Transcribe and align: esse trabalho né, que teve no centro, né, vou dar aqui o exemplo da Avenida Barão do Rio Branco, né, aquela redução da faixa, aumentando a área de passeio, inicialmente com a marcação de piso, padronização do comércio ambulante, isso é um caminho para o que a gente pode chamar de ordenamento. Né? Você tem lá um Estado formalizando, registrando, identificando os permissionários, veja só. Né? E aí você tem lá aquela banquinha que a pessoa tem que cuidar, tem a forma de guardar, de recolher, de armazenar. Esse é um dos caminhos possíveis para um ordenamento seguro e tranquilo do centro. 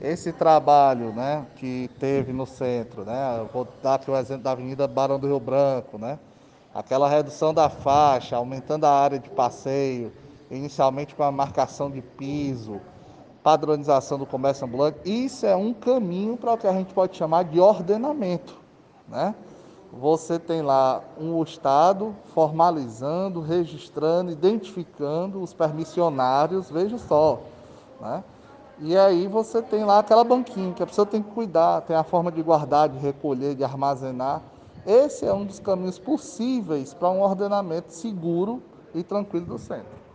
esse 0.00 0.32
trabalho 0.32 1.12
né, 1.12 1.44
que 1.56 1.90
teve 1.98 2.32
no 2.32 2.46
centro, 2.46 3.04
né, 3.04 3.46
vou 3.52 3.66
dar 3.82 3.94
aqui 3.94 4.10
o 4.10 4.16
exemplo 4.16 4.44
da 4.44 4.52
Avenida 4.52 4.86
Barão 4.86 5.18
do 5.18 5.26
Rio 5.26 5.40
Branco, 5.40 5.98
né, 5.98 6.18
aquela 6.72 7.08
redução 7.08 7.52
da 7.52 7.68
faixa, 7.68 8.36
aumentando 8.36 8.84
a 8.84 8.90
área 8.90 9.18
de 9.18 9.28
passeio, 9.30 10.12
inicialmente 10.50 11.14
com 11.14 11.24
a 11.24 11.32
marcação 11.32 11.90
de 11.90 12.00
piso, 12.00 12.80
padronização 13.42 14.18
do 14.18 14.26
comércio 14.26 14.66
ambulante, 14.66 14.98
isso 15.04 15.46
é 15.46 15.56
um 15.56 15.72
caminho 15.72 16.36
para 16.36 16.52
o 16.52 16.58
que 16.58 16.66
a 16.66 16.72
gente 16.72 16.94
pode 16.94 17.16
chamar 17.16 17.44
de 17.44 17.58
ordenamento. 17.58 18.56
Né? 19.08 19.34
Você 19.92 20.38
tem 20.38 20.62
lá 20.62 21.02
um 21.18 21.42
Estado 21.42 22.14
formalizando, 22.34 23.40
registrando, 23.40 24.30
identificando 24.30 25.42
os 25.42 25.54
permissionários, 25.54 26.70
veja 26.70 26.98
só. 26.98 27.40
Né? 28.00 28.22
E 28.80 28.96
aí 28.96 29.26
você 29.26 29.60
tem 29.60 29.84
lá 29.84 29.98
aquela 29.98 30.22
banquinha 30.22 30.72
que 30.72 30.82
a 30.82 30.86
pessoa 30.86 31.04
tem 31.04 31.20
que 31.20 31.30
cuidar, 31.30 31.80
tem 31.80 31.96
a 31.96 32.04
forma 32.04 32.30
de 32.30 32.40
guardar, 32.42 32.88
de 32.88 32.96
recolher, 32.98 33.56
de 33.56 33.64
armazenar. 33.64 34.40
Esse 34.86 35.26
é 35.26 35.34
um 35.34 35.44
dos 35.44 35.58
caminhos 35.58 35.98
possíveis 35.98 36.94
para 36.94 37.10
um 37.10 37.20
ordenamento 37.20 37.92
seguro 37.92 38.62
e 38.94 39.02
tranquilo 39.02 39.46
do 39.46 39.58
centro. 39.58 39.98